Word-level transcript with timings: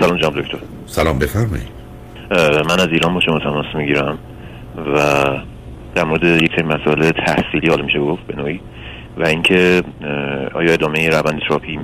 سلام 0.00 0.16
جناب 0.16 0.40
دکتر. 0.40 0.58
سلام 0.86 1.18
بفرمایید. 1.18 1.68
من 2.68 2.80
از 2.80 2.88
ایران 2.88 3.14
با 3.14 3.20
شما 3.20 3.38
تماس 3.38 3.66
می‌گیرم 3.74 4.18
و 4.94 5.24
در 5.94 6.04
مورد 6.04 6.24
یک 6.24 6.50
سری 6.56 6.62
مسائل 6.62 7.10
تحصیلی 7.10 7.68
حالا 7.68 7.84
میشه 7.84 7.98
گفت 7.98 8.26
به 8.26 8.36
نوعی 8.36 8.60
و 9.16 9.26
اینکه 9.26 9.82
آیا 10.54 10.72
ادامه 10.72 11.08
روند 11.08 11.40
تراپی 11.48 11.78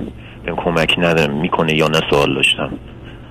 بهم 0.45 0.55
کمک 0.55 0.95
نداره 0.97 1.33
می‌کنه 1.33 1.75
یا 1.75 1.87
نه؟ 1.87 2.01
سوال 2.09 2.35
داشتم. 2.35 2.69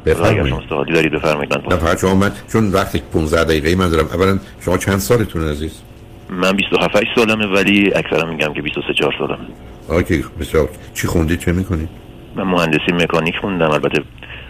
بفرمایید. 0.06 0.46
شما 0.46 0.62
سوالی 0.68 0.92
دارید 0.92 1.12
بفرمایید 1.12 1.54
من 1.70 1.76
فقط 1.76 2.00
شما 2.00 2.14
من 2.14 2.30
چون 2.52 2.72
وقتی 2.72 3.02
15 3.12 3.44
دقیقه 3.44 3.76
من 3.76 3.90
دارم 3.90 4.06
اولا 4.06 4.38
شما 4.60 4.78
چند 4.78 4.98
سالتون 4.98 5.48
عزیز؟ 5.48 5.82
من 6.30 6.52
27 6.52 7.04
سالمه 7.16 7.46
ولی 7.46 7.92
اکثرا 7.94 8.30
میگم 8.30 8.52
که 8.52 8.62
23 8.62 8.94
4 8.94 9.14
سالمه. 9.18 9.46
اوکی 9.88 10.24
بسیار. 10.40 10.68
چی 10.94 11.06
خوندید؟ 11.06 11.38
چه 11.38 11.52
می‌کنید؟ 11.52 11.88
من 12.36 12.44
مهندسی 12.44 12.92
مکانیک 12.92 13.34
خوندم 13.40 13.70
البته 13.70 14.02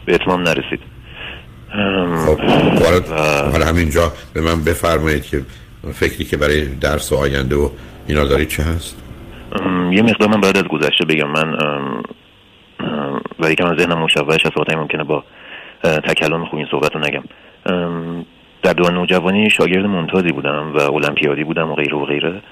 به 0.06 0.14
اتمام 0.14 0.40
نرسید. 0.40 0.80
خب 2.26 2.40
حالا 3.52 3.66
همینجا 3.66 4.12
به 4.34 4.40
من 4.40 4.64
بفرمایید 4.64 5.22
که 5.22 5.40
فکری 5.92 6.24
که 6.24 6.36
برای 6.36 6.66
درس 6.66 7.12
و 7.12 7.16
آینده 7.16 7.56
و 7.56 7.70
اینا 8.06 8.24
دارید 8.24 8.48
چه 8.48 8.62
هست؟ 8.62 9.02
یه 9.92 10.02
مقدار 10.02 10.28
من 10.28 10.40
بعد 10.40 10.56
از 10.56 10.64
گذشته 10.64 11.04
بگم. 11.08 11.28
من 11.28 11.56
ولی 13.38 13.54
که 13.54 13.64
من 13.64 13.76
ذهنم 13.76 13.98
مشوش 14.02 14.46
هست 14.46 14.76
ممکنه 14.76 15.04
با 15.04 15.24
تکلم 15.82 16.44
خوب 16.44 16.58
این 16.58 16.68
صحبت 16.70 16.90
رو 16.94 17.00
نگم. 17.00 17.22
در 18.62 18.72
دوران 18.72 18.94
نوجوانی 18.94 19.50
شاگرد 19.50 19.86
ممتازی 19.86 20.32
بودم 20.32 20.72
و 20.74 20.80
المپیادی 20.80 21.44
بودم 21.44 21.70
و 21.70 21.74
غیره 21.74 21.96
و 21.96 22.04
غیره. 22.04 22.42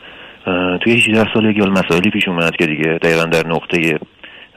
توی 0.79 0.93
18 0.93 1.35
سالگی 1.35 1.61
مسائلی 1.61 2.11
پیش 2.11 2.29
اومد 2.29 2.57
که 2.57 2.67
دیگه 2.67 2.99
دقیقا 3.03 3.25
در 3.25 3.47
نقطه 3.47 3.99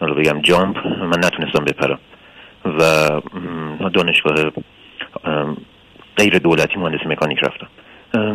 رو 0.01 0.15
بگم 0.15 0.41
جامپ 0.41 0.77
من 0.87 1.17
نتونستم 1.17 1.65
بپرم. 1.65 1.99
و 2.65 3.89
دانشگاه 3.89 4.35
غیر 6.17 6.37
دولتی 6.37 6.79
مهندسی 6.79 7.05
مکانیک 7.05 7.40
رفتم. 7.43 7.67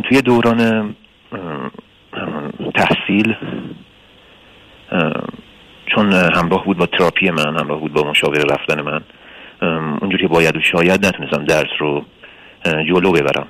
توی 0.03 0.23
دوران 0.23 0.95
تحصیل 2.75 3.35
چون 5.87 6.13
همراه 6.13 6.65
بود 6.65 6.77
با 6.77 6.87
تراپی 6.87 7.31
من 7.31 7.57
همراه 7.59 7.81
بود 7.81 7.93
با 7.93 8.11
مشاور 8.11 8.45
رفتن 8.51 8.81
من 8.83 9.01
اونجوری 10.01 10.27
باید 10.27 10.57
و 10.57 10.61
شاید 10.61 11.07
نتونستم 11.07 11.45
درس 11.45 11.71
رو 11.79 12.05
جلو 12.65 13.13
ببرم. 13.13 13.47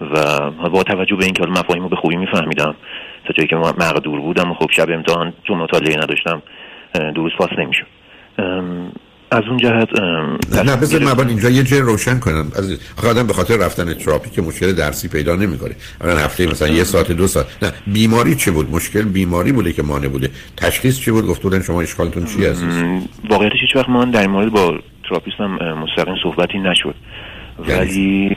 و 0.00 0.68
با 0.70 0.82
توجه 0.82 1.16
به 1.16 1.24
اینکه 1.24 1.46
مفاهیم 1.46 1.82
رو 1.82 1.88
به 1.88 1.96
خوبی 1.96 2.16
میفهمیدم 2.16 2.74
تا 3.24 3.32
جایی 3.32 3.48
که 3.48 3.56
مقدور 3.56 4.20
بودم 4.20 4.50
و 4.50 4.54
خب 4.54 4.70
شب 4.70 4.90
امتحان 4.90 5.32
چون 5.44 5.58
مطالعه 5.58 5.96
نداشتم 5.96 6.42
دروس 6.94 7.32
پاس 7.38 7.50
نمی‌شد. 7.58 7.86
از 9.32 9.42
اون 9.48 9.56
جهت 9.56 9.88
نه 10.64 10.76
بذار 10.76 11.14
من 11.14 11.28
اینجا 11.28 11.50
یه 11.50 11.62
جای 11.62 11.80
روشن 11.80 12.18
کنم. 12.18 12.52
از 12.56 12.78
آدم 13.10 13.26
به 13.26 13.32
خاطر 13.32 13.56
رفتن 13.56 13.94
تراپی 13.94 14.30
که 14.30 14.42
مشکل 14.42 14.72
درسی 14.72 15.08
پیدا 15.08 15.36
نمی‌کنه. 15.36 15.74
الان 16.00 16.18
هفته 16.18 16.46
مثلا 16.46 16.68
یه 16.68 16.84
ساعت 16.84 17.12
دو 17.12 17.26
ساعت. 17.26 17.46
نه 17.62 17.72
بیماری 17.86 18.34
چه 18.34 18.50
بود؟ 18.50 18.70
مشکل 18.70 19.02
بیماری 19.02 19.52
بوده 19.52 19.72
که 19.72 19.82
مانع 19.82 20.08
بوده. 20.08 20.30
تشخیص 20.56 21.00
چه 21.00 21.12
بود؟ 21.12 21.26
گفتن 21.26 21.62
شما 21.62 21.80
اشکالتون 21.80 22.24
چی 22.24 22.46
هست 22.46 22.64
واقعیتش 23.30 23.56
هیچ 23.60 23.76
وقت 23.76 23.88
من 23.88 24.10
در 24.10 24.26
مورد 24.26 24.50
با 24.50 24.78
تراپیستم 25.08 25.46
مستقیم 25.74 26.14
صحبتی 26.22 26.58
نشد. 26.58 26.94
یعنی؟ 27.68 27.80
ولی 27.80 28.36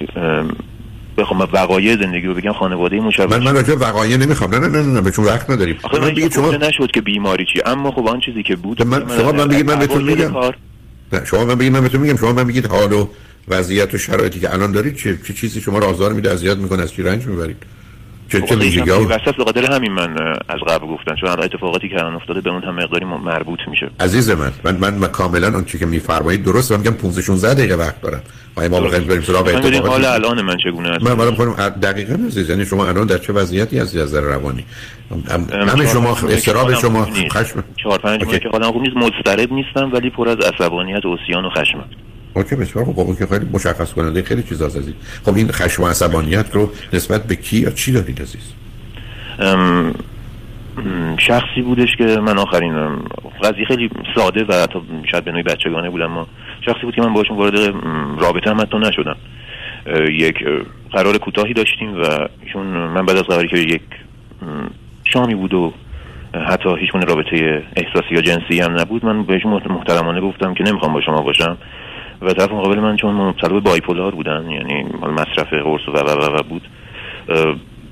بخوام 1.17 1.47
وقایع 1.53 1.97
زندگی 1.97 2.27
رو 2.27 2.33
بگم 2.33 2.53
خانواده 2.53 2.99
مشابه 2.99 3.37
من 3.37 3.43
من 3.43 3.53
راجع 3.55 3.73
وقایع 3.73 4.17
نمی‌خوام. 4.17 4.55
نه 4.55 4.59
نه 4.59 4.67
نه 4.67 4.93
نه 4.93 5.01
به 5.01 5.11
چون 5.11 5.25
وقت 5.25 5.49
نداریم. 5.49 5.75
آخه 5.83 5.99
من 5.99 6.07
بگید 6.09 6.33
شما 6.33 6.51
نشد 6.51 6.91
که 6.91 7.01
بیماری 7.01 7.45
چی 7.53 7.61
اما 7.65 7.91
خب 7.91 8.07
آن 8.07 8.19
چیزی 8.19 8.43
که 8.43 8.55
بود 8.55 8.87
من 8.87 9.17
شما 9.17 9.31
من 9.31 9.47
بگید 9.47 9.71
من 9.71 9.79
بهتون 9.79 10.03
میگم. 10.03 10.33
نه 11.13 11.25
شما 11.25 11.45
من 11.45 11.55
بگید 11.55 11.71
من 11.71 11.81
بهتون 11.81 12.01
میگم 12.01 12.17
شما 12.17 12.33
من 12.33 12.43
بگید 12.43 12.65
حال 12.65 12.93
و 12.93 13.07
وضعیت 13.47 13.93
و 13.93 13.97
شرایطی 13.97 14.39
که 14.39 14.53
الان 14.53 14.71
دارید 14.71 14.95
چه 14.95 15.33
چیزی 15.33 15.61
شما 15.61 15.79
رو 15.79 15.85
آزار 15.85 16.13
میده 16.13 16.31
اذیت 16.31 16.57
می‌کنه 16.57 16.83
از 16.83 16.91
چی 16.91 17.03
رنج 17.03 17.25
می‌برید؟ 17.25 17.57
چه 18.33 18.41
چه 18.41 18.55
ویژگی 18.55 18.91
وسط 18.91 19.35
به 19.35 19.43
قدر 19.43 19.73
همین 19.75 19.91
من 19.91 20.17
از 20.49 20.59
قبل 20.67 20.87
گفتم 20.87 21.15
چون 21.15 21.29
اتفاقاتی 21.29 21.89
که 21.89 21.95
الان 21.95 22.15
افتاده 22.15 22.41
به 22.41 22.49
اون 22.49 22.63
هم 22.63 22.75
مقداری 22.75 23.05
مربوط 23.05 23.59
میشه. 23.67 23.89
عزیز 23.99 24.29
من 24.29 24.51
من 24.63 24.75
من, 24.75 24.93
من 24.93 25.07
کاملا 25.07 25.47
اون 25.47 25.65
چیزی 25.65 25.79
که 25.79 25.85
میفرمایید 25.85 26.43
درست 26.43 26.71
من 26.71 26.77
میگم 26.77 26.93
15 26.93 27.21
16 27.21 27.53
دقیقه 27.53 27.75
وقت 27.75 28.01
دارم. 28.01 28.21
ما 28.57 28.67
ما 28.67 28.81
بخوایم 28.81 29.03
بریم 29.03 29.21
سراغ 29.21 29.47
اتفاقات 29.47 29.85
حال 29.85 30.05
الان 30.05 30.41
من 30.41 30.57
چگونه 30.63 30.89
است 30.89 31.03
من 31.05 31.15
برام 31.15 31.69
دقیقاً 31.69 32.13
عزیز 32.13 32.49
یعنی 32.49 32.65
شما 32.65 32.87
الان 32.87 33.07
در 33.07 33.17
چه 33.17 33.33
وضعیتی 33.33 33.79
هستی 33.79 33.99
از 33.99 34.07
نظر 34.07 34.21
روانی؟ 34.21 34.65
همه 35.69 35.87
شما 35.87 36.17
استراب 36.29 36.73
شما 36.73 37.07
خشم. 37.31 37.63
4 37.83 37.99
5 37.99 38.23
ماه 38.23 38.39
که 38.39 38.49
حالم 38.49 38.71
خوب 38.71 38.81
نیست. 38.81 38.95
مضطرب 38.95 39.53
نیستم 39.53 39.91
ولی 39.93 40.09
پر 40.09 40.29
از 40.29 40.37
عصبانیت 40.37 41.05
و 41.05 41.15
عصیان 41.15 41.45
و 41.45 41.49
خشمم 41.49 41.85
اوکی 42.33 42.55
بسیار 42.55 42.85
خوب. 42.85 42.99
اون 42.99 43.15
که 43.15 43.25
خیلی 43.25 43.45
مشخص 43.53 43.93
کننده 43.93 44.23
خیلی 44.23 44.43
چیزا 44.43 44.65
عزیز. 44.65 44.93
خب 45.25 45.35
این 45.35 45.51
خشم 45.51 45.83
و 45.83 45.87
عصبانیت 45.87 46.55
رو 46.55 46.69
نسبت 46.93 47.27
به 47.27 47.35
کی 47.35 47.57
یا 47.57 47.69
چی 47.69 47.91
دارید 47.91 48.21
عزیز؟ 48.21 48.53
شخصی 51.17 51.61
بودش 51.61 51.95
که 51.97 52.05
من 52.05 52.37
آخرین 52.37 52.73
قضیه 53.43 53.65
خیلی 53.67 53.89
ساده 54.15 54.43
و 54.43 54.53
حتی 54.53 54.79
شاید 55.11 55.25
به 55.25 55.31
نوعی 55.31 55.43
بچگانه 55.43 55.89
بودم. 55.89 56.05
ما 56.05 56.27
شخصی 56.65 56.81
بود 56.83 56.95
که 56.95 57.01
من 57.01 57.13
باشون 57.13 57.37
وارد 57.37 57.59
رابطه 58.19 58.49
هم 58.49 58.61
حتی 58.61 58.77
نشدم. 58.77 59.15
یک 60.11 60.35
قرار 60.91 61.17
کوتاهی 61.17 61.53
داشتیم 61.53 62.01
و 62.01 62.27
ایشون 62.45 62.67
من 62.67 63.05
بعد 63.05 63.17
از 63.17 63.23
قراری 63.23 63.47
که 63.47 63.57
یک 63.57 63.81
شامی 65.03 65.35
بود 65.35 65.53
و 65.53 65.73
حتی 66.49 66.69
هیچ 66.79 66.89
رابطه 67.07 67.63
احساسی 67.75 68.15
یا 68.15 68.21
جنسی 68.21 68.59
هم 68.59 68.79
نبود 68.79 69.05
من 69.05 69.23
بهشون 69.23 69.61
محترمانه 69.69 70.21
گفتم 70.21 70.53
که 70.53 70.63
نمی‌خوام 70.63 70.93
با 70.93 71.01
شما 71.01 71.21
باشم. 71.21 71.57
و 72.23 72.33
طرف 72.33 72.51
مقابل 72.51 72.79
من 72.79 72.95
چون 72.95 73.13
مبتلا 73.15 73.59
بایپولار 73.59 74.15
بودن 74.15 74.49
یعنی 74.49 74.83
مصرف 75.01 75.53
قرص 75.53 75.87
و 75.87 75.91
و 75.91 75.95
و, 75.97 76.39
و 76.39 76.43
بود 76.43 76.67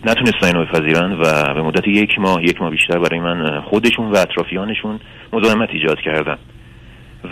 نتونستن 0.06 0.48
اینو 0.48 0.66
بپذیرن 0.66 1.12
و 1.12 1.54
به 1.54 1.62
مدت 1.62 1.88
یک 1.88 2.20
ماه 2.20 2.44
یک 2.44 2.62
ماه 2.62 2.72
بیشتر 2.72 3.00
برای 3.00 3.20
من 3.20 3.62
خودشون 3.62 4.12
و 4.12 4.18
اطرافیانشون 4.18 5.00
مزاحمت 5.34 5.70
ایجاد 5.72 6.00
کردن. 6.00 6.38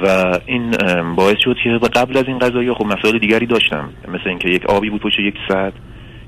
و 0.03 0.37
این 0.45 0.71
باعث 1.15 1.37
شد 1.39 1.55
که 1.63 1.69
قبل 1.69 2.17
از 2.17 2.23
این 2.27 2.39
قضایی 2.39 2.73
خب 2.73 2.85
مسائل 2.85 3.19
دیگری 3.19 3.45
داشتم 3.45 3.89
مثل 4.07 4.29
اینکه 4.29 4.49
یک 4.49 4.65
آبی 4.65 4.89
بود 4.89 5.01
پشت 5.01 5.19
یک 5.19 5.35
سد 5.47 5.73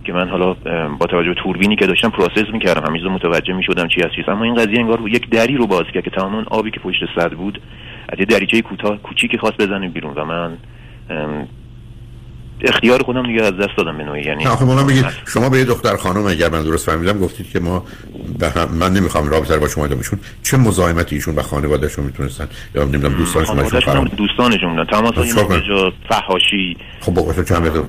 که 0.04 0.14
من 0.14 0.30
حالا 0.30 0.54
با 1.00 1.06
توجه 1.06 1.30
به 1.30 1.36
توربینی 1.44 1.76
که 1.76 1.88
داشتم 1.88 2.10
process 2.10 2.50
می‌کردم 2.54 2.88
همیشه 2.88 3.08
متوجه 3.08 3.54
می‌شدم 3.54 3.88
چی 3.88 4.02
از 4.04 4.10
چیز 4.16 4.30
اما 4.30 4.44
این 4.44 4.56
قضیه 4.56 4.80
انگار 4.80 5.10
یک 5.10 5.30
دری 5.30 5.58
رو 5.58 5.68
باز 5.68 5.84
کرد 5.94 6.04
که 6.04 6.10
تمام 6.10 6.46
آبی 6.50 6.72
که 6.72 6.80
پشت 6.80 7.04
سد 7.16 7.32
بود 7.32 7.62
از 8.12 8.20
یه 8.20 8.26
دریچه 8.26 8.62
کوتاه 8.62 8.98
کوچیکی 8.98 9.38
خواست 9.38 9.58
بزنه 9.58 9.90
بیرون 9.90 10.14
و 10.14 10.26
من 10.26 10.58
اختیار 12.64 13.04
خودم 13.04 13.28
دیگه 13.28 13.44
از 13.44 13.58
دست 13.58 13.78
دادم 13.78 13.98
به 13.98 14.04
نوعی. 14.04 14.24
یعنی 14.24 14.46
آخه 14.46 14.66
من 14.66 14.88
بگید. 14.88 15.06
شما 15.28 15.50
به 15.50 15.58
یه 15.58 15.66
دختر 15.66 15.96
خانم 15.96 16.26
اگر 16.26 16.50
من 16.50 16.64
درست 16.64 16.86
فهمیدم 16.86 17.20
گفتید 17.20 17.50
که 17.50 17.60
ما 17.60 17.86
به 18.40 18.50
هم 18.50 18.70
من 18.72 18.94
نمی‌خوام 18.94 19.30
رابطه 19.30 19.58
با 19.58 19.68
شما 19.68 19.88
داشتون 19.88 20.20
چه 20.44 20.58
مزاحمتی 20.58 21.16
ایشون 21.16 21.36
و 21.36 21.42
خانوادهشون 21.42 22.06
می‌تونستن؟ 22.06 22.48
یا 22.76 22.84
نمی‌دونم 22.84 23.18
دوستانشون 23.18 23.56
خانوادهشون 23.56 24.04
دوستانشون 24.18 24.70
بودن 24.70 24.86
تماس 24.86 25.14
های 25.14 25.62
جا 25.68 25.94
فحاشی. 26.10 26.78
خب 27.00 27.12
بگو 27.12 27.44
چند 27.44 27.64
بدون 27.64 27.88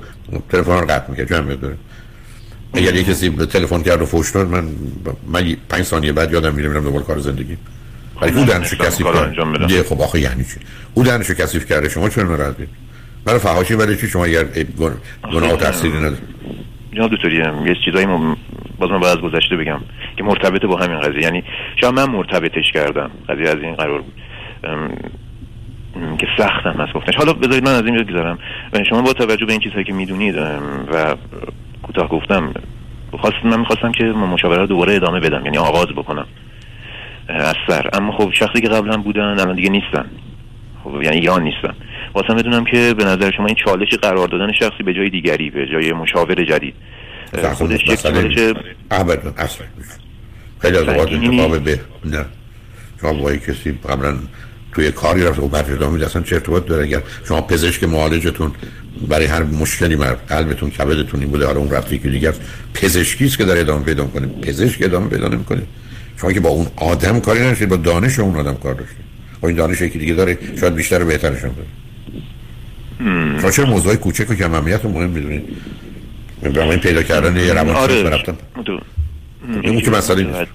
تلفن 0.49 0.79
رو 0.79 0.85
قطع 0.85 1.09
می‌کنه 1.09 1.25
چند 1.25 1.47
بدون 1.47 1.73
اگر 2.73 2.95
یه 2.95 3.03
کسی 3.03 3.29
تلفن 3.29 3.81
کرد 3.81 4.01
و 4.01 4.05
فوش 4.05 4.31
داد 4.31 4.47
من 4.47 4.63
من 5.27 5.55
5 5.69 5.83
ثانیه 5.83 6.11
بعد 6.11 6.31
یادم 6.31 6.53
میره 6.53 6.69
میرم 6.69 6.83
دنبال 6.83 7.03
کار 7.03 7.19
زندگی. 7.19 7.57
ولی 8.23 8.39
او 8.39 8.45
دانش 8.45 8.73
کثیف 8.73 9.07
کرده 9.07 9.83
خب 9.83 10.01
آخه 10.01 10.19
یعنی 10.19 10.43
چی؟ 10.43 10.59
او 10.93 11.03
دانش 11.03 11.31
کثیف 11.31 11.65
کرده 11.65 11.89
شما 11.89 12.09
چرا 12.09 12.23
ناراحت 12.23 12.55
برای 13.25 13.39
فحاشی 13.39 13.75
برای 13.75 13.97
چی؟ 13.97 14.07
شما 14.07 14.25
اگر 14.25 14.43
گناه 15.31 15.53
و 15.53 15.57
تحصیلی 15.57 15.97
ندارید 15.97 16.33
جناب 16.93 17.11
دکتری 17.15 17.35
یه 17.65 17.75
چیزایی 17.85 18.05
م... 18.05 18.37
باز 18.79 18.89
من 18.89 18.99
باید 18.99 19.17
از 19.17 19.23
گذشته 19.23 19.57
بگم 19.57 19.79
که 20.17 20.23
مرتبطه 20.23 20.67
با 20.67 20.77
همین 20.77 20.99
قضیه. 20.99 21.21
یعنی 21.21 21.43
شاید 21.81 21.93
من 21.93 22.09
مرتبطش 22.09 22.71
کردم. 22.73 23.11
قضیه 23.29 23.49
از 23.49 23.57
این 23.61 23.75
قرار 23.75 24.01
بود. 24.01 24.13
که 26.19 26.27
سختم 26.37 26.81
هست 26.81 26.93
گفتنش. 26.93 27.15
حالا 27.15 27.33
بذارید 27.33 27.63
من 27.63 27.71
از 27.71 27.85
این 27.85 27.97
بگذارم. 27.97 28.39
شما 28.89 29.01
با 29.01 29.13
توجه 29.13 29.45
به 29.45 29.51
این 29.51 29.61
چیزهایی 29.61 29.85
که 29.85 29.93
می‌دونید 29.93 30.35
و 30.93 31.15
کوتاه 31.83 32.09
گفتم 32.09 32.53
خواست 33.11 33.35
من 33.43 33.59
می‌خواستم 33.59 33.91
که 33.91 34.03
مشاوره 34.03 34.67
دوباره 34.67 34.95
ادامه 34.95 35.19
بدم. 35.19 35.45
یعنی 35.45 35.57
آغاز 35.57 35.87
بکنم. 35.87 36.25
از 37.33 37.55
سر. 37.67 37.89
اما 37.93 38.17
خب 38.17 38.31
شخصی 38.39 38.61
که 38.61 38.67
قبلا 38.67 38.97
بودن 38.97 39.21
الان 39.21 39.55
دیگه 39.55 39.69
نیستن. 39.69 40.05
خب 40.83 41.01
یعنی 41.03 41.17
ایران 41.17 41.43
نیستن. 41.43 41.73
واسه 42.13 42.33
بدونم 42.33 42.65
که 42.65 42.93
به 42.97 43.05
نظر 43.05 43.31
شما 43.37 43.45
این 43.45 43.55
چالش 43.65 43.89
قرار 44.01 44.27
دادن 44.27 44.51
شخصی 44.51 44.83
به 44.83 44.93
جای 44.93 45.09
دیگری 45.09 45.49
به 45.49 45.65
جای 45.71 45.93
مشاور 45.93 46.43
جدید. 46.43 46.73
خودش 47.53 47.79
یک 47.87 48.01
چالش 48.01 48.53
اصلا. 49.37 49.67
خیلی 50.59 50.77
از 50.77 50.87
اوقات 50.87 51.11
انتخاب 51.11 51.59
به 51.59 51.79
نه. 52.05 52.25
شما 53.01 53.13
با 53.13 53.35
کسی 53.35 53.79
قبلا 53.89 54.17
توی 54.71 54.91
کاری 54.91 55.23
رفت 55.23 55.39
و 55.39 55.55
ادامه 55.55 55.93
میده 55.93 56.05
اصلا 56.05 56.21
چه 56.21 56.35
ارتباط 56.35 56.65
داره؟ 56.65 56.83
اگر 56.83 57.01
شما 57.27 57.41
پزشک 57.41 57.83
معالجتون 57.83 58.51
برای 59.09 59.25
هر 59.25 59.43
مشکلی 59.43 59.95
مر 59.95 60.13
قلبتون 60.13 60.69
کبدتون 60.69 61.19
این 61.19 61.29
بوده 61.29 61.45
حالا 61.45 61.59
اون 61.59 61.71
رفتی 61.71 61.99
که 61.99 62.09
دیگه 62.09 62.33
پزشکی 62.73 63.25
است 63.25 63.37
که 63.37 63.45
داره 63.45 63.59
ادامه 63.59 63.85
پیدا 63.85 64.05
کنه 64.05 64.27
پزشک 64.27 64.77
ادامه 64.81 65.09
پیدا 65.09 65.27
نمی‌کنه. 65.27 65.61
شما 66.17 66.33
که 66.33 66.39
با 66.39 66.49
اون 66.49 66.67
آدم 66.75 67.19
کاری 67.19 67.47
نشید 67.47 67.69
با 67.69 67.75
دانش 67.75 68.19
اون 68.19 68.35
آدم 68.35 68.53
کار 68.53 68.73
داشتید. 68.73 69.03
با 69.41 69.47
این 69.47 69.57
دانش 69.57 69.81
یکی 69.81 69.99
دیگه 69.99 70.13
داره 70.13 70.37
شاید 70.59 70.75
بیشتر 70.75 71.03
و 71.03 71.05
بهترش 71.05 71.43
هم 71.43 71.51
داره 71.55 73.41
شما 73.41 73.51
چرا 73.51 73.65
موضوع 73.65 73.95
کوچک 73.95 74.29
و 74.29 74.35
کم 74.35 74.53
اهمیت 74.53 74.85
مهم 74.85 75.09
می‌دونید؟ 75.09 75.43
این 76.43 76.77
پیدا 76.77 77.03
کردن 77.03 77.37
یه 77.37 77.53
روان 77.53 77.75
آره. 77.75 78.03
رفتم 78.03 78.37
این 79.63 79.81
که 79.81 79.91
مسئله 79.91 80.23
نیست. 80.23 80.51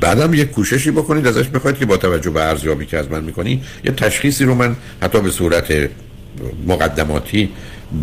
بعدم 0.00 0.34
یه 0.34 0.44
کوششی 0.44 0.90
بکنید 0.90 1.26
ازش 1.26 1.48
بخواید 1.48 1.78
که 1.78 1.86
با 1.86 1.96
توجه 1.96 2.30
به 2.30 2.42
ارزیابی 2.42 2.86
که 2.86 2.98
از 2.98 3.10
من 3.10 3.24
می‌کنی 3.24 3.62
یه 3.84 3.92
تشخیصی 3.92 4.44
رو 4.44 4.54
من 4.54 4.76
حتی 5.02 5.20
به 5.20 5.30
صورت 5.30 5.90
مقدماتی 6.66 7.50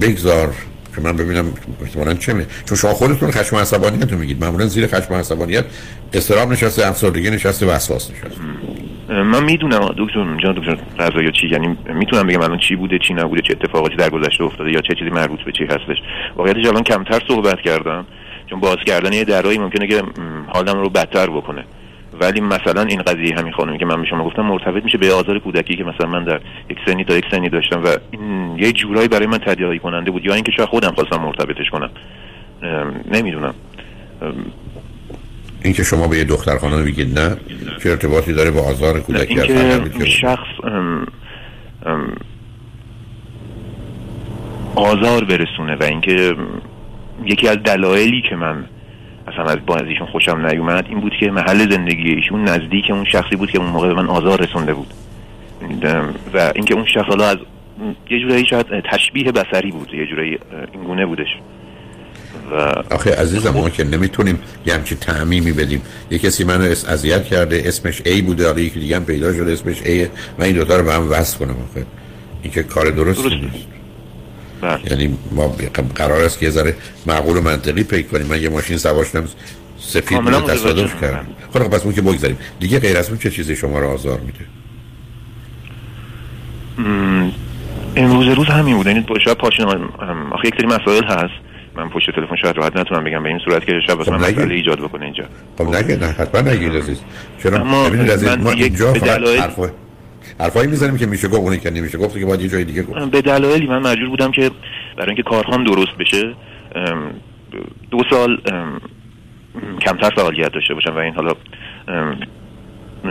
بگذار. 0.01 0.53
که 0.99 1.05
من 1.05 1.17
ببینم 1.17 1.45
احتمالاً 1.81 2.13
چه 2.13 2.33
می 2.33 2.45
چون 2.65 2.77
شما 2.77 2.93
خودتون 2.93 3.31
خشم 3.31 3.55
و 3.55 3.59
عصبانیت 3.59 4.11
رو 4.11 4.17
میگید. 4.17 4.43
معمولا 4.43 4.65
زیر 4.65 4.87
خشم 4.87 5.13
و 5.13 5.17
عصبانیت 5.17 5.65
استرام 6.13 6.51
نشسته 6.51 6.87
افسردگی 6.87 7.29
نشسته 7.29 7.65
وسواس 7.65 8.11
نشسته. 8.11 8.41
من 9.23 9.43
می‌دونم 9.43 9.95
دکتر 9.97 10.37
جان 10.43 10.55
دکتر 10.55 10.77
رضایی 10.99 11.31
چی 11.31 11.47
یعنی 11.47 11.77
می‌تونم 11.93 12.27
بگم 12.27 12.41
الان 12.41 12.57
چی 12.57 12.75
بوده 12.75 12.99
چی 13.07 13.13
نبوده 13.13 13.41
چه 13.41 13.57
اتفاقاتی 13.61 13.95
در 13.95 14.09
گذشته 14.09 14.43
افتاده 14.43 14.71
یا 14.71 14.81
چه 14.81 14.95
چیزی 14.99 15.09
مربوط 15.09 15.39
به 15.41 15.51
چی 15.51 15.63
هستش. 15.63 15.97
واقعیتش 16.35 16.65
الان 16.65 16.83
کمتر 16.83 17.21
صحبت 17.27 17.61
کردم 17.61 18.05
چون 18.49 18.59
باز 18.59 18.77
کردن 18.85 19.13
یه 19.13 19.23
درایی 19.23 19.57
ممکنه 19.57 19.87
که 19.87 20.03
حالم 20.47 20.81
رو 20.81 20.89
بدتر 20.89 21.29
بکنه. 21.29 21.63
ولی 22.19 22.41
مثلا 22.41 22.81
این 22.81 23.01
قضیه 23.01 23.35
همین 23.37 23.53
خانمی 23.53 23.77
که 23.77 23.85
من 23.85 24.01
به 24.01 24.07
شما 24.07 24.25
گفتم 24.25 24.41
مرتبط 24.41 24.83
میشه 24.83 24.97
به 24.97 25.13
آزار 25.13 25.39
کودکی 25.39 25.75
که 25.75 25.83
مثلا 25.83 26.07
من 26.07 26.23
در 26.23 26.41
یک 26.69 26.77
سنی 26.85 27.03
تا 27.03 27.17
یک 27.17 27.25
سنی 27.31 27.49
داشتم 27.49 27.83
و 27.83 27.87
این 28.11 28.57
یه 28.57 28.71
جورایی 28.71 29.07
برای 29.07 29.27
من 29.27 29.37
تداعی 29.37 29.79
کننده 29.79 30.11
بود 30.11 30.25
یا 30.25 30.33
اینکه 30.33 30.51
شاید 30.57 30.69
خودم 30.69 30.91
خواستم 30.91 31.21
مرتبطش 31.21 31.69
کنم. 31.71 31.89
نمی‌دونم. 33.11 33.53
اینکه 35.63 35.83
شما 35.83 36.07
به 36.07 36.17
یه 36.17 36.23
دختر 36.23 36.57
خانم 36.57 36.85
بگید 36.85 37.19
نه 37.19 37.37
چه 37.83 37.89
ارتباطی 37.89 38.33
داره 38.33 38.51
با 38.51 38.61
آزار 38.61 38.99
کودکی 38.99 39.39
اینکه 39.39 40.05
شخص 40.05 40.63
ام 40.63 41.05
ام 41.85 42.15
آزار 44.75 45.23
برسونه 45.23 45.75
و 45.75 45.83
اینکه 45.83 46.35
یکی 47.25 47.47
از 47.47 47.57
دلایلی 47.57 48.21
که 48.29 48.35
من 48.35 48.65
اصلا 49.33 49.43
از 49.43 49.57
با 49.65 49.77
ایشون 49.77 50.07
خوشم 50.07 50.45
نیومد. 50.45 50.85
این 50.89 50.99
بود 50.99 51.13
که 51.19 51.31
محل 51.31 51.71
زندگی 51.71 52.09
ایشون 52.09 52.43
نزدیک 52.43 52.85
اون 52.89 53.05
شخصی 53.05 53.35
بود 53.35 53.51
که 53.51 53.57
اون 53.57 53.67
موقع 53.67 53.87
به 53.87 53.93
من 53.93 54.07
آزار 54.07 54.41
رسونده 54.41 54.73
بود. 54.73 54.93
و 56.33 56.51
اینکه 56.55 56.73
اون 56.73 56.85
شخص 56.85 57.05
حالا 57.05 57.25
از 57.25 57.37
یه 58.09 58.19
جورایی 58.19 58.45
شاید 58.45 58.65
تشبیه 58.91 59.31
بسری 59.31 59.71
بود 59.71 59.93
یه 59.93 60.05
جورایی 60.05 60.39
این 60.73 60.83
گونه 60.83 61.05
بودش. 61.05 61.27
و 62.51 62.55
آخه 62.95 63.15
عزیزم 63.15 63.49
ما 63.49 63.69
که 63.69 63.83
نمی‌تونیم 63.83 64.39
یه 64.65 64.73
همچی 64.73 64.95
تعمیمی 64.95 65.51
بدیم. 65.51 65.81
یه 66.11 66.19
کسی 66.19 66.43
منو 66.43 66.63
اذیت 66.63 67.25
کرده 67.25 67.61
اسمش 67.65 68.01
ای 68.05 68.21
بوده 68.21 68.47
حالا 68.47 68.59
یکی 68.59 68.79
دیگه 68.79 68.95
هم 68.95 69.05
پیدا 69.05 69.33
شده 69.33 69.51
اسمش 69.51 69.81
ای 69.85 70.07
و 70.39 70.43
این 70.43 70.55
دوتا 70.55 70.77
رو 70.77 70.83
به 70.83 70.93
هم 70.93 71.11
وصل 71.11 71.39
کنم 71.39 71.55
آخه. 71.69 71.85
این 72.43 72.53
که 72.53 72.63
کار 72.63 72.89
درست, 72.89 73.23
درست 73.23 73.35
نیست. 73.35 73.67
بله. 74.61 74.79
یعنی 74.91 75.17
ما 75.31 75.55
قرار 75.95 76.23
است 76.23 76.39
که 76.39 76.45
یه 76.45 76.51
ذره 76.51 76.75
معقول 77.05 77.37
و 77.37 77.41
منطقی 77.41 77.83
پیک 77.83 78.11
کنیم. 78.11 78.27
من 78.27 78.41
یه 78.41 78.49
ماشین 78.49 78.77
سواشتم 78.77 79.23
سفید 79.77 80.21
بوده 80.21 80.41
تصادف 80.41 81.01
کردم. 81.01 81.27
خب 81.53 81.59
پس 81.59 81.83
اون 81.83 81.93
که 81.93 82.01
بگذاریم. 82.01 82.37
دیگه 82.59 82.79
غیر 82.79 82.97
از 82.97 83.09
اون 83.09 83.17
چه 83.17 83.29
چیزی 83.29 83.55
شما 83.55 83.79
رو 83.79 83.89
آزار 83.89 84.19
میده؟ 84.19 84.39
امروز 87.95 88.27
روز 88.27 88.47
همین 88.47 88.75
بوده 88.75 88.89
این 88.89 89.05
شاید 89.25 89.37
پاشن 89.37 89.63
آخه 90.31 90.47
یک 90.47 90.55
سری 90.57 90.67
مسائل 90.67 91.03
هست. 91.03 91.33
من 91.75 91.89
پشت 91.89 92.11
تلفن 92.15 92.35
شاید 92.41 92.57
راحت 92.57 92.77
نتونم 92.77 93.03
بگم 93.03 93.23
به 93.23 93.29
این 93.29 93.39
صورت 93.45 93.65
که 93.65 93.71
شب 93.87 93.97
واسه 93.97 94.11
خب 94.11 94.17
من 94.17 94.31
مسئله 94.31 94.55
ایجاد 94.55 94.79
بکنه 94.79 95.05
اینجا. 95.05 95.23
خب 95.57 95.75
نگه 95.75 95.95
نه 95.95 96.05
حتما 96.05 96.41
نگید 96.41 96.75
عزیز. 96.75 96.99
چرا؟ 97.43 97.57
ببینید 97.89 98.11
عزیز 98.11 98.29
ما 98.29 98.51
اینجا 98.51 98.93
فقط 98.93 99.21
حرفایی 100.39 100.67
می‌زنیم 100.67 100.97
که 100.97 101.05
میشه 101.05 101.27
گفت 101.27 101.39
اونی 101.39 101.57
که 101.57 101.69
نمیشه 101.69 101.97
گفت 101.97 102.19
که 102.19 102.25
باید 102.25 102.41
یه 102.41 102.47
جای 102.47 102.63
دیگه 102.63 102.83
گفت. 102.83 103.11
به 103.11 103.21
دلایلی 103.21 103.67
من 103.67 103.79
مجبور 103.79 104.09
بودم 104.09 104.31
که 104.31 104.51
برای 104.97 105.07
اینکه 105.07 105.23
کارهام 105.23 105.63
درست 105.63 105.97
بشه 105.99 106.33
دو 107.91 108.03
سال 108.09 108.41
کمتر 109.81 110.09
فعالیت 110.15 110.51
داشته 110.51 110.73
باشم 110.73 110.95
و 110.95 110.97
این 110.97 111.13
حالا 111.13 111.33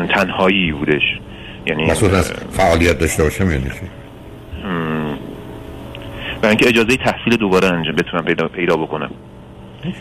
تنهایی 0.09 0.73
بودش. 0.73 1.03
یعنی 1.67 1.85
مسئول 1.85 2.15
از 2.15 2.33
فعالیت 2.33 2.99
داشته 2.99 3.23
باشم 3.23 3.51
یعنی 3.51 3.65
چی؟ 3.65 3.87
برای 6.43 6.49
اینکه 6.49 6.69
اجازه 6.69 6.97
تحصیل 6.97 7.37
دوباره 7.37 7.69
انجام 7.69 7.95
بتونم 7.95 8.25
پیدا, 8.25 8.49
پیدا 8.49 8.77
بکنم. 8.77 9.11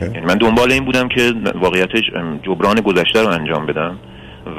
یعنی 0.02 0.26
من 0.26 0.36
دنبال 0.36 0.72
این 0.72 0.86
بودم 0.86 1.08
که 1.08 1.34
واقعیتش 1.56 2.04
جبران 2.44 2.76
گذشته 2.76 3.22
رو 3.22 3.28
انجام 3.28 3.66
بدم. 3.66 3.98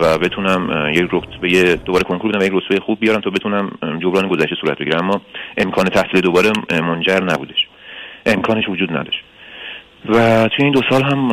و 0.01 0.19
بتونم 0.19 0.91
یک 0.95 1.09
رتبه 1.13 1.77
دوباره 1.77 2.05
کنکور 2.05 2.31
بدم 2.31 2.41
و 2.41 2.45
یک 2.45 2.53
رتبه 2.55 2.81
خوب 2.81 3.01
بیارم 3.01 3.21
تا 3.21 3.31
بتونم 3.31 3.71
جبران 4.03 4.29
گذشته 4.29 4.57
صورت 4.61 4.79
بگیرم. 4.79 5.05
اما 5.05 5.21
امکان 5.57 5.85
تحصیل 5.85 6.21
دوباره 6.21 6.53
میسر 6.71 7.25
نبودش. 7.25 7.67
امکانش 8.27 8.69
وجود 8.69 8.91
نداشت. 8.91 9.23
و 10.09 10.49
توی 10.49 10.65
این 10.65 10.73
دو 10.73 10.81
سال 10.91 11.03
هم 11.03 11.29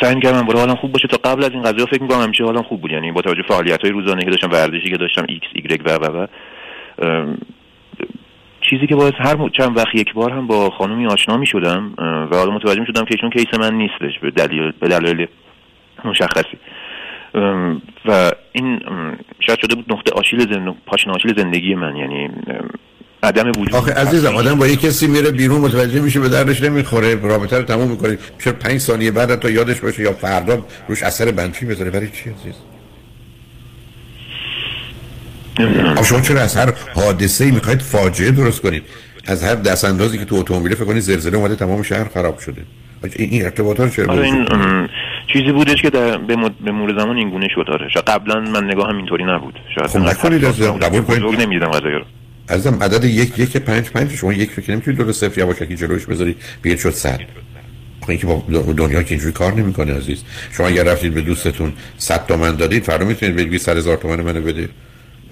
سعی 0.00 0.20
کردم 0.20 0.42
برای 0.42 0.60
حالم 0.60 0.74
خوب 0.74 0.92
باشه. 0.92 1.08
تا 1.08 1.30
قبل 1.30 1.44
از 1.44 1.50
این 1.50 1.62
قضیه 1.62 1.86
فکر 1.86 2.02
می‌کنم 2.02 2.20
همیشه 2.20 2.44
حالم 2.44 2.62
خوب 2.62 2.80
بود. 2.80 2.92
یعنی 2.92 3.12
با 3.12 3.22
توجه 3.22 3.42
فعالیت 3.48 3.82
های 3.82 3.90
روزانه 3.90 4.24
که 4.24 4.30
داشتم 4.30 4.50
ورزشی 4.50 4.90
که 4.90 4.96
داشتم 4.96 5.24
ایکس 5.28 5.48
ایگرگ 5.54 5.82
و 5.84 5.90
و 5.90 6.16
و. 6.16 6.26
چیزی 8.70 8.86
که 8.86 8.96
باعث 8.96 9.12
هر 9.18 9.48
چند 9.48 9.76
وقت 9.76 9.94
یک 9.94 10.14
بار 10.14 10.30
هم 10.30 10.46
با 10.46 10.70
خانومی 10.70 11.06
آشنا 11.06 11.36
می 11.36 11.46
شدم 11.46 11.94
و 12.30 12.36
حالا 12.36 12.50
متوجه 12.50 12.80
می 12.80 12.86
شدم 12.86 13.04
که 13.04 13.14
ایشون 13.14 13.30
کیس 13.30 13.60
من 13.60 13.74
نیستش 13.74 14.18
به 14.22 14.30
دلیل 14.30 14.72
به 14.80 14.88
دلیل 14.88 15.26
مشخصی. 16.04 16.58
و 18.04 18.32
این 18.52 18.80
شاید 19.46 19.58
شده 19.58 19.74
بود 19.74 19.84
نقطه 19.88 20.12
آشیل 20.12 20.54
زند... 20.54 20.74
پاشن 20.86 21.10
آشیل 21.10 21.36
زندگی 21.36 21.74
من 21.74 21.96
یعنی 21.96 22.30
عدم 23.22 23.48
وجود 23.48 23.74
آخه 23.74 23.92
عزیزم 23.92 24.36
آدم 24.36 24.58
با 24.58 24.66
یه 24.66 24.76
کسی 24.76 25.06
میره 25.06 25.30
بیرون 25.30 25.60
متوجه 25.60 26.00
میشه 26.00 26.20
به 26.20 26.28
دردش 26.28 26.62
نمی‌خوره 26.62 27.14
رابطه 27.14 27.56
رو 27.56 27.62
تموم 27.62 27.90
می‌کنه. 27.90 28.18
چرا 28.38 28.52
پنج 28.52 28.78
ثانیه 28.78 29.10
بعد 29.10 29.34
تا 29.40 29.50
یادش 29.50 29.80
باشه 29.80 30.02
یا 30.02 30.12
فردا 30.12 30.66
روش 30.88 31.02
اثر 31.02 31.32
منفی 31.32 31.66
بذاره؟ 31.66 31.90
برای 31.90 32.08
چی 32.08 32.30
عزیز؟ 32.30 32.54
شما 36.04 36.20
چرا 36.20 36.40
از 36.40 36.56
هر 36.56 36.72
حادثه 36.94 37.44
ای 37.44 37.50
می‌خواید 37.50 37.82
فاجعه 37.82 38.30
درست 38.30 38.62
کنید؟ 38.62 38.82
از 39.26 39.44
هر 39.44 39.54
دست 39.54 39.84
اندازی 39.84 40.18
که 40.18 40.24
تو 40.24 40.34
اتومبیل 40.36 40.74
فکر 40.74 40.84
کنید 40.84 41.02
زلزله 41.02 41.36
اومده 41.36 41.56
تمام 41.56 41.82
شهر 41.82 42.08
خراب 42.14 42.38
شده. 42.38 42.62
این 43.16 43.44
ارتباطات 43.44 43.96
چرا 43.96 44.12
آره 44.12 44.24
این 44.24 44.46
چیزی 45.32 45.52
بودش 45.52 45.82
که 45.82 45.90
در 45.90 46.18
به, 46.18 46.36
مد... 46.36 46.52
به 46.64 46.70
مور 46.70 47.00
زمان 47.00 47.16
این 47.16 47.30
گونه 47.30 47.48
شد 47.54 47.64
آره. 47.68 47.88
قبلا 48.06 48.40
من 48.40 48.64
نگاه 48.64 48.88
هم 48.88 48.96
اینطوری 48.96 49.24
نبود. 49.24 49.54
شاید 49.74 49.86
خب 49.86 49.98
نکنید 49.98 50.44
از 50.44 50.60
قبول 50.60 51.02
کنید. 51.02 51.40
نمی‌دیدم 51.40 51.70
قضیه 51.70 51.90
رو 51.90 52.04
عزیزم 52.48 52.82
عدد 52.82 53.04
یک 53.04 53.38
یک 53.38 53.56
پنج 53.56 53.90
پنج 53.90 54.14
شما 54.14 54.32
یک 54.32 54.50
فکر 54.50 54.70
نمی‌تونید 54.72 55.00
دو 55.00 55.12
صفر 55.12 55.40
یواشکی 55.40 55.76
جلوش 55.76 56.06
بذارید. 56.06 56.36
بگید 56.64 56.78
شد 56.78 56.90
صد. 56.90 57.20
اینکه 58.08 58.26
با 58.26 58.42
دنیا 58.76 59.02
که 59.02 59.10
اینجوری 59.10 59.32
کار 59.32 59.52
نمی‌کنه 59.54 59.96
عزیز. 59.96 60.24
شما 60.52 60.66
اگر 60.66 60.84
رفتید 60.84 61.14
به 61.14 61.20
دوستتون 61.20 61.72
100 61.98 62.26
تومن 62.26 62.56
دادید 62.56 62.84
فردا 62.84 63.04
می‌تونید 63.04 63.36
بگید 63.36 63.60
100 63.60 63.76
هزار 63.76 63.96
تومن 63.96 64.20
منو 64.20 64.40
بده. 64.40 64.68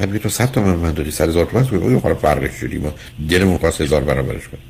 من 0.00 0.06
میگم 0.06 0.18
تو 0.18 0.28
100 0.28 0.52
تومن 0.52 0.74
من 0.74 0.92
دادی 0.92 1.10
100 1.10 1.28
هزار 1.28 1.44
تومن 1.44 1.64
تو 1.64 2.00
خب 2.00 2.14
فرقش 2.14 2.54
شدی 2.60 2.78
ما 2.78 2.94
دلمون 3.28 3.58
خواست 3.58 3.80
هزار 3.80 4.00
برابرش 4.00 4.48
کنیم. 4.48 4.62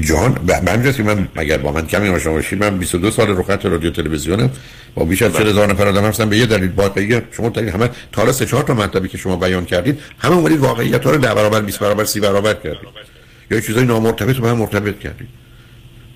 جان 0.00 0.34
به 0.46 0.56
همینجاست 0.56 0.96
که 0.96 1.02
من 1.02 1.28
اگر 1.36 1.58
با 1.58 1.72
من 1.72 1.86
کمی 1.86 2.08
آشنا 2.08 2.32
باشید 2.32 2.64
من 2.64 2.78
22 2.78 3.10
سال 3.10 3.28
رو 3.28 3.42
خط 3.42 3.66
رادیو 3.66 3.90
تلویزیونم. 3.90 4.50
با 4.94 5.04
بیش 5.04 5.22
از 5.22 5.32
40000 5.32 5.72
نفر 5.72 5.88
آدم 5.88 6.04
هستم 6.04 6.28
به 6.28 6.38
یه 6.38 6.46
دلیل 6.46 6.70
واقعی 6.76 7.20
شما 7.30 7.48
دلیل 7.48 7.68
همه 7.68 7.86
تا 7.86 8.22
حالا 8.22 8.32
سه 8.32 8.46
چهار 8.46 8.62
تا 8.62 8.74
مطلبی 8.74 9.08
که 9.08 9.18
شما 9.18 9.36
بیان 9.36 9.64
کردید 9.64 9.98
همه 10.18 10.36
اومدید 10.36 10.58
واقعیت 10.58 11.04
ها 11.04 11.10
رو 11.10 11.18
10 11.18 11.34
برابر 11.34 11.60
20 11.60 11.78
برابر 11.78 12.04
30 12.04 12.20
برابر 12.20 12.54
کردید. 12.54 12.88
یا 13.50 13.60
چیزای 13.60 13.84
نامرتبط 13.84 14.36
رو 14.36 14.42
به 14.42 14.48
هم 14.48 14.56
مرتبط 14.56 14.98
کردید. 14.98 15.28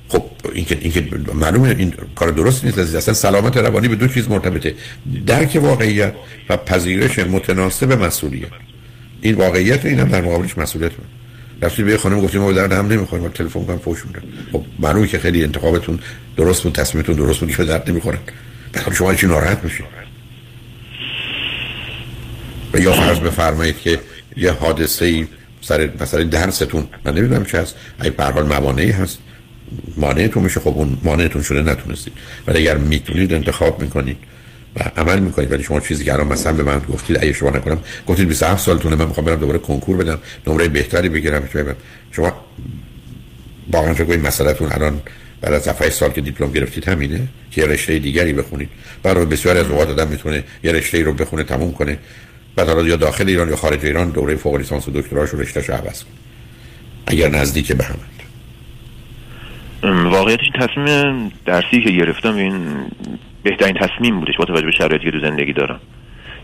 خب 0.09 0.25
این 0.53 0.65
که 0.65 0.79
این 0.81 0.93
که 0.93 1.09
معلومه 1.35 1.69
این 1.69 1.95
کار 2.15 2.31
درست 2.31 2.65
نیست 2.65 2.79
از 2.79 2.95
اصلا 2.95 3.15
سلامت 3.15 3.57
روانی 3.57 3.89
به 3.89 3.97
دو 3.97 4.09
چیز 4.09 4.29
مرتبطه. 4.29 4.75
درک 5.27 5.59
واقعیت 5.63 6.15
و 6.49 6.57
پذیرش 6.57 7.19
متناسب 7.19 7.93
مسئولیت. 7.93 8.49
این 9.21 9.35
واقعیت 9.35 9.87
این 9.87 10.01
هم 10.01 10.09
در 10.09 10.21
مقابلش 10.21 10.59
مسئولیت 10.59 10.93
من. 10.93 11.14
رفتید 11.65 11.87
به 11.87 11.99
خانم 11.99 12.21
گفتیم 12.21 12.41
ما 12.41 12.53
درد 12.53 12.73
هم 12.73 12.87
نمی‌خوریم 12.87 13.29
تلفن 13.29 13.65
کنم 13.65 13.79
فوش 13.79 14.07
میدن 14.07 14.23
خب 14.53 14.65
معلومه 14.79 15.07
که 15.07 15.19
خیلی 15.19 15.45
انتخابتون 15.45 15.99
درست 16.37 16.63
بود 16.63 16.75
تصمیمتون 16.75 17.15
درست 17.15 17.41
بود 17.41 17.57
که 17.57 17.65
درد 17.65 17.91
نمی‌خورن. 17.91 18.19
بعد 18.73 18.95
شما 18.95 19.15
چی 19.15 19.27
ناراحت 19.27 19.65
میشید 19.65 19.87
و 22.73 22.79
یا 22.79 22.93
فرض 22.93 23.19
بفرمایید 23.19 23.79
که 23.79 24.01
یه 24.37 24.51
حادثه 24.51 25.05
ای 25.05 25.27
سر 25.61 25.91
مثلا 26.01 26.25
درستون 26.25 26.89
من 27.05 27.15
نمی‌دونم 27.15 27.45
چه 27.45 27.61
هست 27.61 27.77
ای 28.03 28.11
به 28.11 28.25
حال 28.25 28.47
موانعی 28.47 28.91
هست 28.91 29.19
مانعتون 29.97 30.43
میشه 30.43 30.61
خب 30.61 30.69
اون 30.69 30.99
مانعتون 31.03 31.43
شده 31.43 31.63
نتونستید. 31.63 32.13
ولی 32.47 32.59
اگر 32.59 32.77
می‌تونید 32.77 33.33
انتخاب 33.33 33.83
می‌کنید 33.83 34.17
و 34.77 34.83
عمل 34.97 35.19
می‌کنید 35.19 35.53
ولی 35.53 35.63
شما 35.63 35.81
چیزی 35.81 36.05
که 36.05 36.13
الان 36.13 36.27
مثلا 36.27 36.53
به 36.53 36.63
من 36.63 36.79
گفتید 36.79 37.17
اگه 37.17 37.33
شما 37.33 37.51
نکنم 37.51 37.79
گفتید 38.07 38.29
27 38.29 38.65
سالتونه 38.65 38.97
من 38.97 39.07
می‌خوام 39.07 39.27
برم 39.27 39.37
دوباره 39.37 39.59
کنکور 39.59 39.97
بدم 39.97 40.19
نمره 40.47 40.69
بهتری 40.69 41.09
بگیرم 41.09 41.49
شما 42.11 42.33
واقعا 43.73 43.95
فکر 43.95 44.05
کنید 44.05 44.27
مسئلهتون 44.27 44.73
الان 44.73 45.01
بعد 45.41 45.53
از 45.53 45.69
7 45.69 45.89
سال 45.89 46.11
که 46.11 46.21
دیپلم 46.21 46.53
گرفتید 46.53 46.89
همینه 46.89 47.21
که 47.51 47.61
یه 47.61 47.67
رشته 47.67 47.99
دیگری 47.99 48.33
بخونید. 48.33 48.69
برای 49.03 49.27
بسیاری 49.27 49.59
از 49.59 49.71
اوقات 49.71 49.89
آدم 49.89 50.09
می‌تونه 50.09 50.45
یه 50.65 50.73
رشته 50.73 51.03
رو 51.03 51.13
بخونه 51.13 51.45
تموم 51.45 51.73
کنه. 51.73 51.99
بعد 52.57 52.69
حالا 52.69 52.83
یا 52.83 52.97
داخل 52.97 53.29
ایران 53.29 53.49
یا 53.49 53.57
خارج 53.57 53.85
ایران 53.85 54.11
دوره 54.11 54.37
فوق 54.37 54.57
لیسانس 54.57 54.89
و 54.89 54.91
دکتراش 54.91 55.31
رو 55.31 55.41
رشتهش 55.41 55.71
عوض 55.71 56.03
کنه. 56.05 56.13
اگر 57.07 57.29
نزدیک 57.29 57.73
به 57.73 57.85
همند 57.85 58.11
واقعیتش 60.13 60.45
تصمیم 60.61 61.33
درسی 61.47 61.83
که 61.85 61.91
گرفتم 61.91 62.37
این 62.37 62.87
بهترین 63.45 63.75
تصمیم 63.75 64.21
بودش 64.21 64.37
با 64.39 64.45
توجه 64.45 64.67
به 64.67 64.73
شرایطی 64.73 65.05
که 65.05 65.11
تو 65.11 65.21
زندگی 65.21 65.53
دارم. 65.53 65.81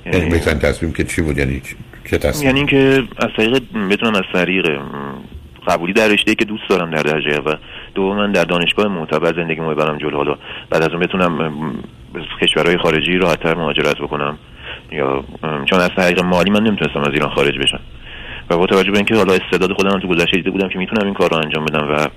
یعنی 0.07 0.31
بهترین 0.31 0.59
تصمیم 0.59 0.93
که 0.93 1.05
چی 1.05 1.23
بود؟ 1.23 1.39
یعنی 1.39 1.63
چه 2.11 2.19
تصمیم 2.19 2.47
یعنی 2.47 2.59
اینکه 2.59 3.03
از 3.17 3.29
طریق 3.37 3.63
بتونم 3.91 4.15
از 4.15 4.25
طریق 4.33 4.81
قبولی 5.69 5.93
در 5.93 6.09
رشته 6.09 6.35
که 6.35 6.45
دوست 6.45 6.63
دارم 6.69 6.91
در 6.91 7.03
درجه 7.03 7.41
و 7.41 7.55
دو 7.95 8.15
من 8.15 8.33
در 8.33 8.45
دانشگاه 8.45 8.87
معتبر 8.89 9.33
زندگی 9.33 9.61
مو 9.61 9.71
ببرم 9.71 9.99
جلو. 9.99 10.17
حالا 10.17 10.37
بعد 10.71 10.83
از 10.83 10.91
اون 10.91 11.01
بتونم 11.01 11.53
کشورهای 12.43 12.79
خارجی 12.79 13.19
راحتتر 13.19 13.55
مهاجرت 13.55 13.99
بکنم. 13.99 14.39
یا 14.93 15.25
چون 15.43 15.81
از 15.81 15.91
طریق 15.97 16.21
مالی 16.21 16.51
من 16.51 16.63
نمی‌تونستم 16.63 17.01
از 17.01 17.13
ایران 17.13 17.31
خارج 17.31 17.59
بشم. 17.59 17.81
و 18.51 18.57
با 18.57 18.67
توجه 18.67 18.91
به 18.91 18.97
اینکه 18.97 19.15
حالا 19.15 19.33
استعداد 19.33 19.73
خودم 19.73 19.99
تو 19.99 20.09
گذشته 20.09 20.37
دیده 20.37 20.51
بودم 20.51 20.69
که 20.69 20.79
می‌تونم 20.79 21.05
این 21.05 21.15
کار 21.15 21.31
رو 21.31 21.37
انجام 21.37 21.65
بدم 21.65 21.89
و 21.91 22.09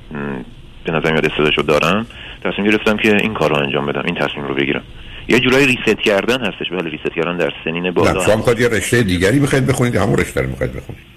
به 0.83 0.91
نظر 0.91 1.11
میاد 1.11 1.25
استعدادشو 1.25 1.61
دارم 1.61 2.05
تصمیم 2.43 2.67
گرفتم 2.67 2.97
که 2.97 3.15
این 3.15 3.33
کار 3.33 3.49
رو 3.49 3.55
انجام 3.55 3.85
بدم 3.85 4.01
این 4.05 4.15
تصمیم 4.15 4.45
رو 4.45 4.55
بگیرم. 4.55 4.81
یه 5.27 5.39
جورایی 5.39 5.65
ریست 5.65 5.99
کردن 5.99 6.45
هستش 6.45 6.71
ولی 6.71 6.89
ریست 6.89 7.15
کردن 7.15 7.37
در 7.37 7.53
سنین 7.63 7.91
بالا 7.91 8.25
شما 8.25 8.35
می‌خواید 8.35 8.59
یه 8.59 8.67
رشته 8.67 9.03
دیگری 9.03 9.39
بخواید 9.39 9.67
بخونید 9.67 9.95
همون 9.95 10.17
رشته 10.17 10.41
رو 10.41 10.49
می‌خواید 10.49 10.73
بخونید. 10.73 11.13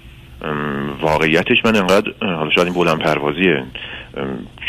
واقعیتش 1.01 1.57
من 1.65 1.75
انقدر 1.75 2.11
حالا 2.21 2.49
شاید 2.49 2.67
این 2.67 2.75
بلند 2.75 2.99
پروازیه. 2.99 3.63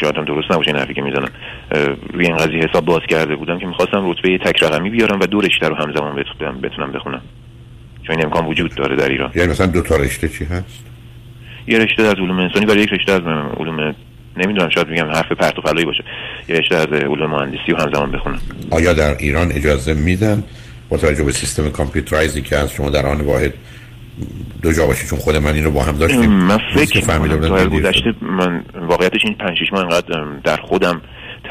شاید 0.01 0.17
هم 0.17 0.25
درست 0.25 0.51
نباشه 0.51 0.69
این 0.69 0.77
حرفی 0.77 0.95
که 0.95 1.03
می‌زنم. 1.03 1.29
روی 2.13 2.27
این 2.27 2.37
قضیه 2.37 2.67
حساب 2.71 2.85
باز 2.85 3.03
کرده 3.09 3.37
بودم 3.37 3.59
که 3.59 3.67
می‌خواستم 3.67 4.11
رتبه 4.11 4.39
تک 4.39 4.63
رقمی 4.63 4.91
بیارم 4.91 5.21
و 5.21 5.27
دو 5.27 5.41
رشته 5.41 5.69
رو 5.69 5.75
همزمان 5.75 6.25
بتونم 6.63 6.93
بخونم. 6.93 7.23
چون 8.07 8.17
این 8.17 8.25
امکان 8.25 8.47
وجود 8.47 8.75
داره 8.75 8.97
در 8.97 9.09
ایران. 9.09 9.31
یعنی 9.35 9.51
مثلا 9.51 9.67
دو 9.67 9.83
تا 9.83 9.97
رشته 9.97 10.29
چی 10.29 10.45
هست؟ 10.45 10.85
یه 11.67 11.79
رشته 11.79 12.03
از 12.03 12.15
علوم 12.15 12.39
انسانی 12.39 12.67
برای 12.67 12.81
یک 12.81 12.93
رشته 12.93 13.13
از 13.13 13.21
علوم 13.61 13.95
نمی‌دونم 14.39 14.69
شاید 14.69 14.89
میگم 14.89 15.07
حرف 15.07 15.33
پرت 15.33 15.59
و 15.59 15.63
پلایی 15.63 15.87
باشه. 15.87 16.05
یه 16.49 16.57
رشته 16.57 16.77
از 16.77 16.87
علوم 16.87 17.31
مهندسی 17.31 17.73
و 17.73 17.77
همزمان 17.77 18.11
بخونم. 18.11 18.39
آیا 18.71 18.93
در 18.93 19.17
ایران 19.19 19.53
اجازه 19.53 19.95
میدن 19.95 20.45
با 20.89 20.97
توجه 20.97 21.25
به 21.25 21.33
سیستم 21.33 21.71
کامپیوترایزی 21.71 22.43
که 22.43 22.57
از 22.57 22.73
شما 22.73 22.91
در 22.91 23.07
آن 23.07 23.21
واحد 23.21 23.55
دو 24.63 24.73
جا 24.73 24.87
باشی 24.87 25.07
چون 25.07 25.19
خود 25.19 25.37
من 25.37 25.55
این 25.55 25.65
رو 25.65 25.71
با 25.71 25.83
هم 25.83 25.97
داشتیم. 25.97 26.31
من 26.31 26.59
فکر 26.75 27.01
فهمیدم 27.01 27.69
گذشته 27.69 28.15
من 28.21 28.63
واقعیتش 28.75 29.21
این 29.25 29.35
5 29.35 29.59
6 29.59 29.73
ماه 29.73 29.83
انقدر 29.83 30.25
در 30.45 30.57
خودم 30.57 31.01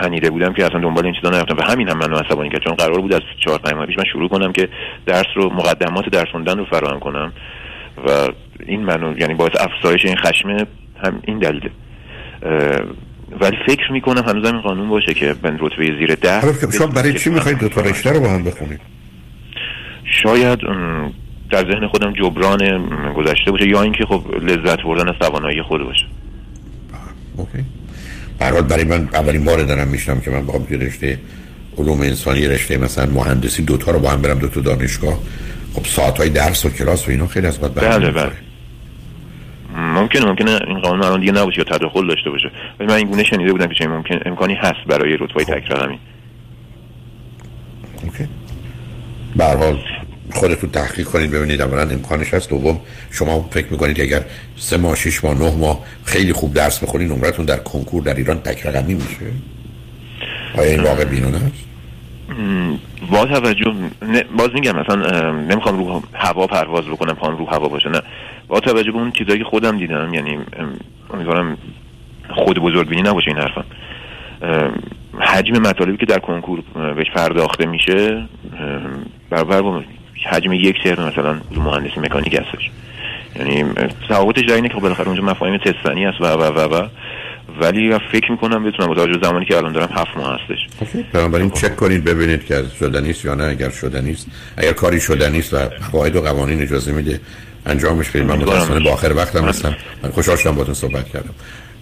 تنیده 0.01 0.29
بودم 0.29 0.53
که 0.53 0.65
اصلا 0.65 0.79
دنبال 0.81 1.05
این 1.05 1.13
چیزا 1.13 1.29
نرفتم. 1.29 1.57
و 1.57 1.61
همین 1.61 1.89
هم 1.89 1.97
منو 1.97 2.15
عصبانی 2.15 2.49
کرد. 2.49 2.61
چون 2.63 2.75
قرار 2.75 3.01
بود 3.01 3.13
از 3.13 3.21
4 3.45 3.59
5 3.59 3.73
ماه 3.73 3.85
پیش 3.85 3.97
من 3.97 4.03
شروع 4.13 4.29
کنم 4.29 4.51
که 4.51 4.69
درس 5.05 5.25
رو 5.35 5.53
مقدمات 5.53 6.09
درس 6.09 6.27
خوندن 6.31 6.57
رو 6.57 6.65
فراهم 6.65 6.99
کنم. 6.99 7.33
و 8.07 8.09
این 8.65 8.83
منو 8.83 9.19
یعنی 9.19 9.33
باعث 9.33 9.51
افزایش 9.59 10.05
این 10.05 10.15
خشم 10.15 10.49
هم 11.03 11.19
این 11.23 11.39
دلیله. 11.39 11.69
ولی 13.41 13.57
فکر 13.67 13.91
می‌کنم 13.91 14.23
هنوز 14.23 14.45
این 14.45 14.61
قانون 14.61 14.89
باشه 14.89 15.13
که 15.13 15.35
من 15.43 15.57
رتبه 15.59 15.85
زیر 15.99 16.15
ده 16.15 16.71
شما 16.77 16.87
برای 16.87 17.13
چی 17.13 17.29
می‌خواید 17.29 17.57
دو 17.57 17.69
تا 17.69 17.81
رشته 17.81 18.11
رو 18.11 18.19
با 18.19 18.29
هم 18.29 18.43
بخونید؟ 18.43 18.79
شاید 20.23 20.59
در 21.51 21.71
ذهن 21.71 21.87
خودم 21.87 22.13
جبران 22.13 22.89
گذشته 23.13 23.51
باشه 23.51 23.67
یا 23.67 23.81
اینکه 23.81 24.05
خب 24.05 24.23
لذت 24.41 24.83
بردن 24.83 25.09
از 25.09 25.15
توانایی 25.19 25.61
خود 25.61 25.83
باشه. 25.83 26.05
اوکی. 27.37 27.65
برحال 28.39 28.61
برای 28.61 28.83
من 28.83 29.09
اولین 29.13 29.45
بار 29.45 29.63
دارم 29.63 29.87
میشنم 29.87 30.21
که 30.21 30.31
من 30.31 30.45
توی 30.67 30.77
رشته 30.77 31.19
علوم 31.77 32.01
انسانی 32.01 32.47
رشته 32.47 32.77
مثلا 32.77 33.05
مهندسی 33.05 33.63
دوتا 33.63 33.91
رو 33.91 33.99
با 33.99 34.09
هم 34.09 34.21
برم 34.21 34.39
دو 34.39 34.47
تا 34.47 34.61
دانشگاه. 34.61 35.19
خب 35.73 35.85
ساعت 35.85 36.17
های 36.17 36.29
درس 36.29 36.65
و 36.65 36.69
کلاس 36.69 37.07
و 37.07 37.11
اینا 37.11 37.27
خیلی 37.27 37.47
از 37.47 37.59
بله 37.59 38.11
بله. 38.11 38.31
ممکنه 39.77 40.25
ممکنه 40.25 40.59
این 40.67 40.79
قانون 40.79 41.03
الان 41.03 41.19
دیگه 41.19 41.31
نباشه 41.31 41.57
یا 41.57 41.63
تداخل 41.63 42.07
داشته 42.07 42.29
باشه. 42.29 42.51
ولی 42.79 42.89
من 42.89 42.95
این 42.95 43.07
گونه 43.07 43.23
شنیده 43.23 43.51
بودم 43.51 43.67
که 43.67 43.87
ممکن 43.87 44.19
امکانی 44.25 44.53
هست 44.53 44.87
برای 44.87 45.17
رتبه 45.17 45.43
خب. 45.43 45.53
تک 45.53 45.71
رقمی 45.71 45.99
اوکی. 48.03 48.27
به 49.35 49.77
خودتون 50.31 50.69
تحقیق 50.69 51.07
کنید 51.07 51.31
ببینید 51.31 51.61
اولا 51.61 51.81
امکانش 51.81 52.33
هست. 52.33 52.49
دوم 52.49 52.79
شما 53.11 53.49
فکر 53.51 53.67
می‌کنید 53.71 54.01
اگر 54.01 54.21
سه 54.55 54.77
ماه 54.77 54.95
شش 54.95 55.23
ماه 55.23 55.37
نه 55.39 55.55
ماه 55.55 55.79
خیلی 56.05 56.33
خوب 56.33 56.53
درس 56.53 56.83
بخونید 56.83 57.11
نمرتون 57.11 57.45
در 57.45 57.57
کنکور 57.57 58.03
در 58.03 58.13
ایران 58.13 58.39
تک 58.39 58.65
رقمی 58.65 58.93
میشه؟ 58.93 59.31
آیا 60.57 60.71
این 60.71 60.83
واقع 60.83 61.03
بینون 61.03 61.33
هست 61.33 61.67
با 63.11 63.25
توجه 63.25 63.73
باز 64.37 64.49
میگم 64.53 64.75
مثلا 64.75 65.31
نمی‌خوام 65.31 65.77
رو 65.77 66.03
هوا 66.13 66.47
پرواز 66.47 66.85
بکنم 66.85 67.13
پام 67.13 67.37
رو 67.37 67.45
هوا 67.45 67.67
باشه 67.67 67.89
نه. 67.89 68.01
با 68.47 68.59
توجه 68.59 68.91
به 68.91 68.97
اون 68.97 69.11
چیزایی 69.11 69.39
که 69.39 69.45
خودم 69.45 69.77
دیدم 69.77 70.13
یعنی 70.13 70.37
امیدوارم 71.13 71.57
خود 72.29 72.59
بزرگ 72.59 72.87
بینی 72.87 73.01
نباشه 73.01 73.27
این 73.27 73.37
حرفم 73.37 73.65
حجم 75.19 75.61
مطالبی 75.61 75.97
که 75.97 76.05
در 76.05 76.19
کنکور 76.19 76.63
بهش 76.95 77.07
پرداخته 77.15 77.65
میشه 77.65 78.27
برابر 79.29 79.61
با 79.61 79.83
حجم 80.29 80.53
یک 80.53 80.83
ترم 80.83 81.07
مثلا 81.07 81.39
مهندسی 81.55 81.99
مکانیک 81.99 82.33
هستش. 82.33 82.71
یعنی 83.35 83.65
تفاوتش 84.09 84.45
در 84.45 84.55
اینه 84.55 84.67
که 84.67 84.73
خب 84.73 84.81
بالاخره 84.81 85.07
اونجا 85.07 85.23
مفاهیم 85.23 85.57
تستنی 85.57 86.05
هست 86.05 86.21
و 86.21 86.25
و 86.25 86.41
و 86.41 86.75
و. 86.75 86.87
ولی 87.61 87.99
فکر 88.11 88.31
می‌کنم 88.31 88.63
بتونم 88.63 88.87
با 88.87 88.95
توجه 88.95 89.19
زمانی 89.23 89.45
که 89.45 89.57
الان 89.57 89.71
دارم 89.71 89.89
هفت 89.91 90.17
ماه 90.17 90.39
هستش. 90.41 90.67
بنابراین 91.13 91.49
چک 91.49 91.75
کنید 91.75 92.03
ببینید 92.03 92.45
که 92.45 92.63
شده 92.79 93.15
یا 93.25 93.35
نه. 93.35 93.43
اگر 93.43 93.69
شده 93.69 94.01
نیست 94.01 94.27
اگر 94.57 94.73
کاری 94.73 94.99
شده 94.99 95.29
نیست 95.29 95.53
و 95.53 95.57
قواعد 95.91 96.15
و 96.15 96.21
قوانین 96.21 96.61
اجازه 96.61 96.91
میده 96.91 97.19
انجامش 97.65 98.09
بدید 98.09 98.23
من 98.23 98.37
متاسفانه 98.37 98.79
با 98.85 98.93
آخر 98.93 99.13
وقتم 99.13 99.45
هستم. 99.45 99.75
من 100.03 100.11
خوشحال 100.11 100.37
شدم 100.37 100.51
باهاتون 100.51 100.73
صحبت 100.73 101.09
کردم. 101.09 101.33